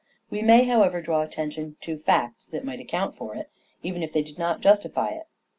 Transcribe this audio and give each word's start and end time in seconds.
We 0.31 0.41
may, 0.41 0.63
however, 0.63 0.99
draw 0.99 1.21
attention 1.21 1.75
to 1.81 1.95
facts 1.95 2.47
that 2.47 2.65
might 2.65 2.79
account 2.79 3.15
for 3.15 3.35
it, 3.35 3.51
even 3.83 4.01
if 4.01 4.11
they 4.13 4.23
did 4.23 4.39
not 4.39 4.59
justify 4.59 5.09
it. 5.11 5.27